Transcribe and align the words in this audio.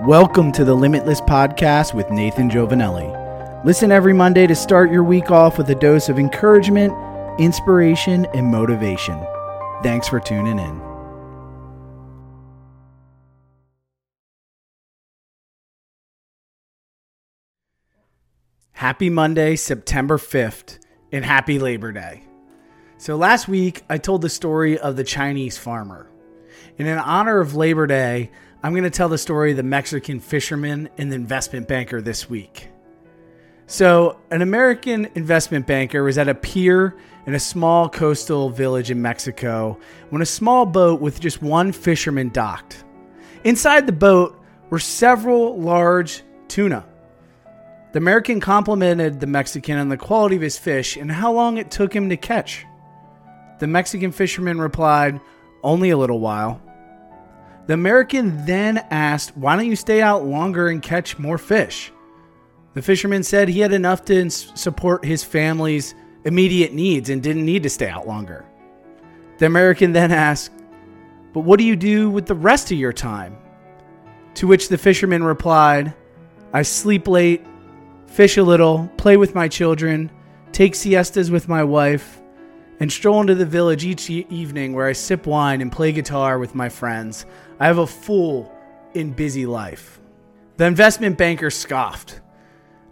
Welcome 0.00 0.52
to 0.52 0.64
the 0.64 0.74
Limitless 0.74 1.20
Podcast 1.20 1.92
with 1.94 2.10
Nathan 2.10 2.50
Jovanelly. 2.50 3.64
Listen 3.64 3.92
every 3.92 4.14
Monday 4.14 4.46
to 4.46 4.54
start 4.54 4.90
your 4.90 5.04
week 5.04 5.30
off 5.30 5.58
with 5.58 5.68
a 5.68 5.74
dose 5.74 6.08
of 6.08 6.18
encouragement, 6.18 6.92
inspiration, 7.38 8.26
and 8.34 8.46
motivation. 8.46 9.24
Thanks 9.82 10.08
for 10.08 10.18
tuning 10.18 10.58
in. 10.58 10.80
Happy 18.72 19.10
Monday, 19.10 19.54
September 19.54 20.16
5th, 20.16 20.78
and 21.12 21.24
happy 21.24 21.58
Labor 21.58 21.92
Day. 21.92 22.24
So, 22.96 23.16
last 23.16 23.46
week 23.46 23.82
I 23.90 23.98
told 23.98 24.22
the 24.22 24.30
story 24.30 24.78
of 24.78 24.96
the 24.96 25.04
Chinese 25.04 25.58
farmer. 25.58 26.08
And 26.78 26.88
in 26.88 26.98
honor 26.98 27.40
of 27.40 27.54
Labor 27.54 27.86
Day, 27.86 28.30
I'm 28.62 28.72
going 28.72 28.84
to 28.84 28.90
tell 28.90 29.08
the 29.08 29.18
story 29.18 29.50
of 29.50 29.56
the 29.56 29.62
Mexican 29.62 30.20
fisherman 30.20 30.88
and 30.96 31.10
the 31.10 31.16
investment 31.16 31.68
banker 31.68 32.00
this 32.00 32.30
week. 32.30 32.68
So, 33.66 34.20
an 34.30 34.42
American 34.42 35.08
investment 35.14 35.66
banker 35.66 36.02
was 36.02 36.18
at 36.18 36.28
a 36.28 36.34
pier 36.34 36.96
in 37.26 37.34
a 37.34 37.40
small 37.40 37.88
coastal 37.88 38.50
village 38.50 38.90
in 38.90 39.00
Mexico 39.00 39.78
when 40.10 40.22
a 40.22 40.26
small 40.26 40.66
boat 40.66 41.00
with 41.00 41.20
just 41.20 41.40
one 41.40 41.72
fisherman 41.72 42.28
docked. 42.28 42.84
Inside 43.44 43.86
the 43.86 43.92
boat 43.92 44.38
were 44.70 44.78
several 44.78 45.58
large 45.58 46.22
tuna. 46.48 46.84
The 47.92 47.98
American 47.98 48.40
complimented 48.40 49.20
the 49.20 49.26
Mexican 49.26 49.78
on 49.78 49.88
the 49.88 49.96
quality 49.96 50.36
of 50.36 50.42
his 50.42 50.58
fish 50.58 50.96
and 50.96 51.10
how 51.10 51.32
long 51.32 51.58
it 51.58 51.70
took 51.70 51.94
him 51.94 52.08
to 52.08 52.16
catch. 52.16 52.64
The 53.58 53.66
Mexican 53.66 54.12
fisherman 54.12 54.60
replied, 54.60 55.20
Only 55.62 55.90
a 55.90 55.96
little 55.96 56.20
while. 56.20 56.60
The 57.66 57.74
American 57.74 58.44
then 58.44 58.78
asked, 58.90 59.36
Why 59.36 59.56
don't 59.56 59.66
you 59.66 59.76
stay 59.76 60.02
out 60.02 60.24
longer 60.24 60.68
and 60.68 60.82
catch 60.82 61.18
more 61.18 61.38
fish? 61.38 61.92
The 62.74 62.82
fisherman 62.82 63.22
said 63.22 63.48
he 63.48 63.60
had 63.60 63.72
enough 63.72 64.04
to 64.06 64.30
support 64.30 65.04
his 65.04 65.22
family's 65.22 65.94
immediate 66.24 66.72
needs 66.72 67.10
and 67.10 67.22
didn't 67.22 67.44
need 67.44 67.62
to 67.64 67.70
stay 67.70 67.88
out 67.88 68.06
longer. 68.06 68.44
The 69.38 69.46
American 69.46 69.92
then 69.92 70.10
asked, 70.10 70.52
But 71.32 71.40
what 71.40 71.58
do 71.58 71.64
you 71.64 71.76
do 71.76 72.10
with 72.10 72.26
the 72.26 72.34
rest 72.34 72.72
of 72.72 72.78
your 72.78 72.92
time? 72.92 73.36
To 74.34 74.46
which 74.46 74.68
the 74.68 74.78
fisherman 74.78 75.22
replied, 75.22 75.94
I 76.52 76.62
sleep 76.62 77.06
late, 77.06 77.44
fish 78.06 78.36
a 78.38 78.42
little, 78.42 78.90
play 78.96 79.16
with 79.16 79.34
my 79.34 79.48
children, 79.48 80.10
take 80.52 80.74
siestas 80.74 81.30
with 81.30 81.48
my 81.48 81.62
wife, 81.62 82.21
and 82.82 82.90
stroll 82.90 83.20
into 83.20 83.36
the 83.36 83.46
village 83.46 83.84
each 83.84 84.10
e- 84.10 84.26
evening 84.28 84.72
where 84.72 84.88
I 84.88 84.92
sip 84.92 85.24
wine 85.24 85.60
and 85.60 85.70
play 85.70 85.92
guitar 85.92 86.40
with 86.40 86.56
my 86.56 86.68
friends. 86.68 87.26
I 87.60 87.68
have 87.68 87.78
a 87.78 87.86
full 87.86 88.52
and 88.92 89.14
busy 89.14 89.46
life. 89.46 90.00
The 90.56 90.64
investment 90.64 91.16
banker 91.16 91.48
scoffed. 91.48 92.20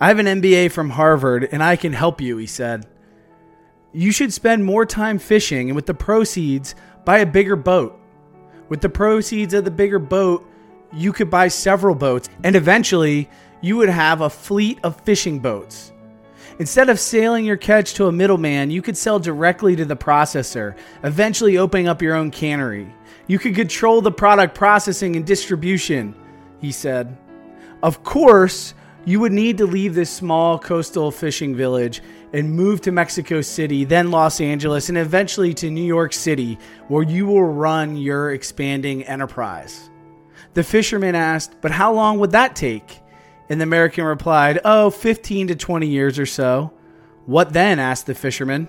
I 0.00 0.08
have 0.08 0.18
an 0.18 0.26
MBA 0.26 0.72
from 0.72 0.90
Harvard 0.90 1.48
and 1.52 1.62
I 1.62 1.76
can 1.76 1.92
help 1.92 2.20
you, 2.20 2.36
he 2.36 2.46
said. 2.46 2.84
You 3.92 4.10
should 4.10 4.32
spend 4.32 4.64
more 4.64 4.84
time 4.84 5.20
fishing 5.20 5.68
and 5.68 5.76
with 5.76 5.86
the 5.86 5.94
proceeds, 5.94 6.74
buy 7.04 7.18
a 7.18 7.26
bigger 7.26 7.54
boat. 7.54 7.96
With 8.68 8.80
the 8.80 8.88
proceeds 8.88 9.54
of 9.54 9.64
the 9.64 9.70
bigger 9.70 10.00
boat, 10.00 10.44
you 10.92 11.12
could 11.12 11.30
buy 11.30 11.46
several 11.46 11.94
boats 11.94 12.28
and 12.42 12.56
eventually 12.56 13.30
you 13.60 13.76
would 13.76 13.88
have 13.88 14.20
a 14.20 14.30
fleet 14.30 14.80
of 14.82 15.00
fishing 15.02 15.38
boats. 15.38 15.92
Instead 16.58 16.88
of 16.88 16.98
sailing 16.98 17.44
your 17.44 17.56
catch 17.56 17.92
to 17.94 18.06
a 18.06 18.12
middleman, 18.12 18.70
you 18.70 18.80
could 18.80 18.96
sell 18.96 19.18
directly 19.18 19.76
to 19.76 19.84
the 19.84 19.96
processor, 19.96 20.74
eventually 21.02 21.58
opening 21.58 21.86
up 21.86 22.00
your 22.00 22.14
own 22.14 22.30
cannery. 22.30 22.92
You 23.26 23.38
could 23.38 23.54
control 23.54 24.00
the 24.00 24.10
product 24.10 24.54
processing 24.54 25.16
and 25.16 25.26
distribution, 25.26 26.14
he 26.60 26.72
said. 26.72 27.16
Of 27.82 28.02
course, 28.04 28.72
you 29.04 29.20
would 29.20 29.32
need 29.32 29.58
to 29.58 29.66
leave 29.66 29.94
this 29.94 30.10
small 30.10 30.58
coastal 30.58 31.10
fishing 31.10 31.54
village 31.54 32.02
and 32.32 32.50
move 32.50 32.80
to 32.82 32.90
Mexico 32.90 33.42
City, 33.42 33.84
then 33.84 34.10
Los 34.10 34.40
Angeles, 34.40 34.88
and 34.88 34.96
eventually 34.96 35.52
to 35.54 35.70
New 35.70 35.84
York 35.84 36.12
City, 36.12 36.58
where 36.88 37.02
you 37.02 37.26
will 37.26 37.44
run 37.44 37.96
your 37.96 38.32
expanding 38.32 39.04
enterprise. 39.04 39.90
The 40.54 40.64
fisherman 40.64 41.14
asked, 41.14 41.60
But 41.60 41.70
how 41.70 41.92
long 41.92 42.18
would 42.18 42.32
that 42.32 42.56
take? 42.56 43.00
And 43.48 43.60
the 43.60 43.64
American 43.64 44.04
replied, 44.04 44.60
Oh, 44.64 44.90
15 44.90 45.48
to 45.48 45.56
20 45.56 45.86
years 45.86 46.18
or 46.18 46.26
so. 46.26 46.72
What 47.26 47.52
then? 47.52 47.78
asked 47.78 48.06
the 48.06 48.14
fisherman. 48.14 48.68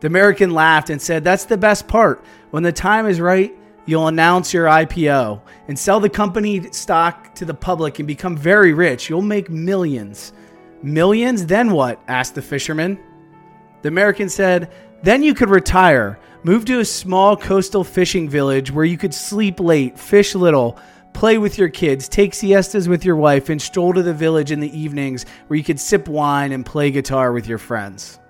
The 0.00 0.06
American 0.06 0.50
laughed 0.50 0.90
and 0.90 1.02
said, 1.02 1.24
That's 1.24 1.44
the 1.44 1.56
best 1.56 1.88
part. 1.88 2.24
When 2.50 2.62
the 2.62 2.72
time 2.72 3.06
is 3.06 3.20
right, 3.20 3.54
you'll 3.86 4.08
announce 4.08 4.52
your 4.52 4.66
IPO 4.66 5.40
and 5.66 5.78
sell 5.78 5.98
the 5.98 6.08
company 6.08 6.70
stock 6.70 7.34
to 7.36 7.44
the 7.44 7.54
public 7.54 7.98
and 7.98 8.06
become 8.06 8.36
very 8.36 8.72
rich. 8.72 9.08
You'll 9.08 9.22
make 9.22 9.50
millions. 9.50 10.32
Millions? 10.82 11.46
Then 11.46 11.72
what? 11.72 12.00
asked 12.06 12.34
the 12.34 12.42
fisherman. 12.42 12.98
The 13.82 13.88
American 13.88 14.28
said, 14.28 14.72
Then 15.02 15.22
you 15.22 15.34
could 15.34 15.50
retire, 15.50 16.18
move 16.44 16.64
to 16.66 16.80
a 16.80 16.84
small 16.84 17.36
coastal 17.36 17.82
fishing 17.82 18.28
village 18.28 18.70
where 18.70 18.84
you 18.84 18.98
could 18.98 19.14
sleep 19.14 19.58
late, 19.58 19.98
fish 19.98 20.34
little, 20.34 20.78
play 21.18 21.36
with 21.36 21.58
your 21.58 21.68
kids, 21.68 22.08
take 22.08 22.32
siestas 22.32 22.88
with 22.88 23.04
your 23.04 23.16
wife, 23.16 23.48
and 23.48 23.60
stroll 23.60 23.92
to 23.92 24.04
the 24.04 24.14
village 24.14 24.52
in 24.52 24.60
the 24.60 24.78
evenings 24.78 25.26
where 25.48 25.56
you 25.56 25.64
could 25.64 25.80
sip 25.80 26.06
wine 26.06 26.52
and 26.52 26.64
play 26.64 26.92
guitar 26.92 27.32
with 27.32 27.48
your 27.48 27.58
friends. 27.58 28.20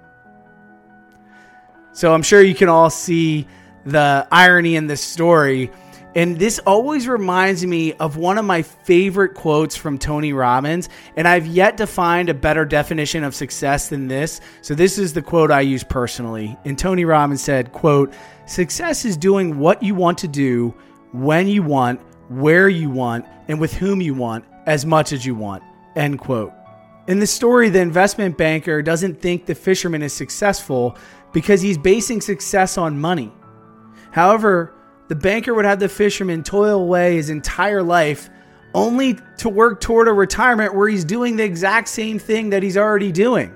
So 1.92 2.14
I'm 2.14 2.22
sure 2.22 2.40
you 2.40 2.54
can 2.54 2.70
all 2.70 2.88
see 2.88 3.46
the 3.84 4.26
irony 4.32 4.74
in 4.74 4.86
this 4.86 5.02
story. 5.02 5.70
And 6.14 6.38
this 6.38 6.60
always 6.60 7.06
reminds 7.06 7.66
me 7.66 7.92
of 7.92 8.16
one 8.16 8.38
of 8.38 8.46
my 8.46 8.62
favorite 8.62 9.34
quotes 9.34 9.76
from 9.76 9.98
Tony 9.98 10.32
Robbins. 10.32 10.88
And 11.14 11.28
I've 11.28 11.46
yet 11.46 11.76
to 11.76 11.86
find 11.86 12.30
a 12.30 12.34
better 12.34 12.64
definition 12.64 13.22
of 13.22 13.34
success 13.34 13.90
than 13.90 14.08
this. 14.08 14.40
So 14.62 14.74
this 14.74 14.96
is 14.96 15.12
the 15.12 15.20
quote 15.20 15.50
I 15.50 15.60
use 15.60 15.84
personally. 15.84 16.56
And 16.64 16.78
Tony 16.78 17.04
Robbins 17.04 17.42
said, 17.42 17.70
quote, 17.72 18.14
success 18.46 19.04
is 19.04 19.18
doing 19.18 19.58
what 19.58 19.82
you 19.82 19.94
want 19.94 20.16
to 20.18 20.28
do 20.28 20.74
when 21.12 21.48
you 21.48 21.62
want 21.62 22.00
where 22.28 22.68
you 22.68 22.90
want, 22.90 23.26
and 23.48 23.60
with 23.60 23.72
whom 23.74 24.00
you 24.00 24.14
want 24.14 24.44
as 24.66 24.84
much 24.84 25.12
as 25.12 25.24
you 25.24 25.34
want. 25.34 25.62
End 25.96 26.18
quote. 26.18 26.52
In 27.08 27.20
the 27.20 27.26
story, 27.26 27.70
the 27.70 27.80
investment 27.80 28.36
banker 28.36 28.82
doesn't 28.82 29.20
think 29.20 29.46
the 29.46 29.54
fisherman 29.54 30.02
is 30.02 30.12
successful 30.12 30.96
because 31.32 31.62
he's 31.62 31.78
basing 31.78 32.20
success 32.20 32.76
on 32.76 33.00
money. 33.00 33.32
However, 34.10 34.74
the 35.08 35.14
banker 35.14 35.54
would 35.54 35.64
have 35.64 35.80
the 35.80 35.88
fisherman 35.88 36.42
toil 36.42 36.82
away 36.82 37.16
his 37.16 37.30
entire 37.30 37.82
life 37.82 38.28
only 38.74 39.18
to 39.38 39.48
work 39.48 39.80
toward 39.80 40.08
a 40.08 40.12
retirement 40.12 40.74
where 40.74 40.88
he's 40.88 41.04
doing 41.04 41.36
the 41.36 41.44
exact 41.44 41.88
same 41.88 42.18
thing 42.18 42.50
that 42.50 42.62
he's 42.62 42.76
already 42.76 43.10
doing. 43.10 43.54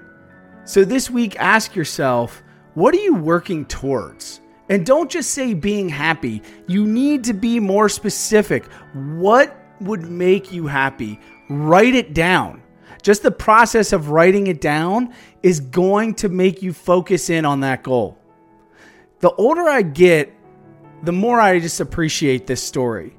So 0.64 0.84
this 0.84 1.10
week, 1.10 1.38
ask 1.38 1.76
yourself 1.76 2.42
what 2.74 2.94
are 2.94 3.00
you 3.00 3.14
working 3.14 3.66
towards? 3.66 4.40
And 4.72 4.86
don't 4.86 5.10
just 5.10 5.32
say 5.32 5.52
being 5.52 5.90
happy. 5.90 6.40
You 6.66 6.86
need 6.86 7.24
to 7.24 7.34
be 7.34 7.60
more 7.60 7.90
specific. 7.90 8.64
What 8.94 9.54
would 9.82 10.10
make 10.10 10.50
you 10.50 10.66
happy? 10.66 11.20
Write 11.50 11.94
it 11.94 12.14
down. 12.14 12.62
Just 13.02 13.22
the 13.22 13.30
process 13.30 13.92
of 13.92 14.08
writing 14.08 14.46
it 14.46 14.62
down 14.62 15.12
is 15.42 15.60
going 15.60 16.14
to 16.14 16.30
make 16.30 16.62
you 16.62 16.72
focus 16.72 17.28
in 17.28 17.44
on 17.44 17.60
that 17.60 17.82
goal. 17.82 18.16
The 19.18 19.32
older 19.32 19.68
I 19.68 19.82
get, 19.82 20.32
the 21.02 21.12
more 21.12 21.38
I 21.38 21.60
just 21.60 21.80
appreciate 21.80 22.46
this 22.46 22.62
story. 22.62 23.14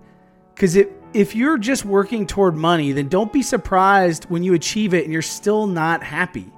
Because 0.56 0.76
if, 0.76 0.88
if 1.14 1.36
you're 1.36 1.60
just 1.60 1.86
working 1.86 2.26
toward 2.26 2.56
money, 2.56 2.94
then 2.94 3.10
don't 3.10 3.32
be 3.32 3.44
surprised 3.44 4.24
when 4.24 4.42
you 4.42 4.56
achieve 4.56 4.96
it 4.96 5.04
and 5.04 5.14
you're 5.14 5.22
still 5.22 5.68
not 5.68 6.02
happy. 6.02 6.52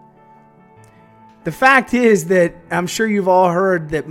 The 1.44 1.51
fact 1.51 1.94
is 1.94 2.28
that 2.28 2.55
I'm 2.72 2.88
sure 2.88 3.05
you've 3.05 3.28
all 3.28 3.51
heard 3.51 3.89
that 3.89 4.05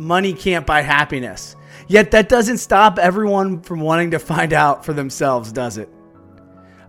money 0.00 0.32
can't 0.32 0.66
buy 0.66 0.80
happiness. 0.82 1.56
Yet 1.86 2.10
that 2.12 2.28
doesn't 2.28 2.58
stop 2.58 2.98
everyone 2.98 3.62
from 3.62 3.80
wanting 3.80 4.12
to 4.12 4.18
find 4.18 4.52
out 4.52 4.84
for 4.84 4.92
themselves, 4.92 5.52
does 5.52 5.78
it? 5.78 5.88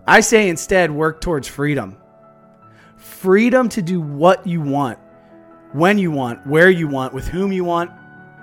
I 0.06 0.20
say 0.20 0.48
instead 0.48 0.90
work 0.90 1.20
towards 1.20 1.46
freedom. 1.46 1.96
Freedom 2.96 3.68
to 3.68 3.82
do 3.82 4.00
what 4.00 4.46
you 4.46 4.60
want, 4.60 4.98
when 5.72 5.98
you 5.98 6.10
want, 6.10 6.46
where 6.46 6.70
you 6.70 6.88
want, 6.88 7.14
with 7.14 7.28
whom 7.28 7.52
you 7.52 7.64
want, 7.64 7.90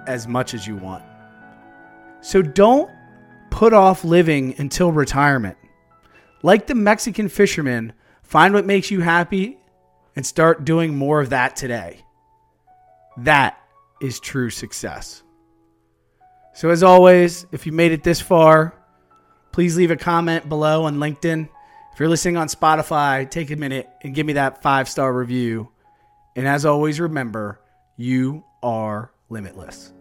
as 0.08 0.28
much 0.28 0.54
as 0.54 0.66
you 0.66 0.76
want. 0.76 1.04
So 2.22 2.42
don't 2.42 2.90
put 3.52 3.74
off 3.74 4.04
living 4.04 4.56
until 4.58 4.92
retirement. 4.92 5.58
Like 6.44 6.68
the 6.68 6.76
Mexican 6.76 7.28
fisherman, 7.30 7.94
find 8.24 8.54
what 8.54 8.66
makes 8.66 8.92
you 8.92 9.02
happy 9.02 9.58
and 10.16 10.26
start 10.26 10.66
doing 10.66 10.96
more 10.96 11.20
of 11.20 11.30
that 11.32 11.56
today. 11.56 12.06
That 13.18 13.59
is 14.02 14.20
true 14.20 14.50
success. 14.50 15.24
So, 16.54 16.70
as 16.70 16.84
always, 16.84 17.46
if 17.52 17.66
you 17.66 17.72
made 17.72 17.92
it 17.92 18.04
this 18.04 18.20
far, 18.20 18.74
please 19.52 19.78
leave 19.78 19.92
a 19.92 19.98
comment 19.98 20.50
below 20.50 20.84
on 20.84 20.98
LinkedIn. 20.98 21.48
If 21.94 22.00
you're 22.00 22.10
listening 22.10 22.38
on 22.38 22.48
Spotify, 22.48 23.30
take 23.30 23.52
a 23.52 23.56
minute 23.56 23.90
and 24.04 24.14
give 24.14 24.26
me 24.26 24.34
that 24.34 24.62
five 24.62 24.90
star 24.90 25.14
review. 25.14 25.70
And 26.36 26.48
as 26.48 26.66
always, 26.66 27.00
remember, 27.00 27.60
you 27.98 28.44
are 28.64 29.12
limitless. 29.30 29.94